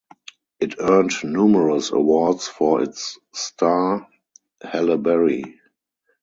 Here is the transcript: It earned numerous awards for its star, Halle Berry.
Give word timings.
It 0.59 0.79
earned 0.79 1.11
numerous 1.23 1.91
awards 1.91 2.47
for 2.47 2.81
its 2.81 3.19
star, 3.35 4.09
Halle 4.63 4.97
Berry. 4.97 5.59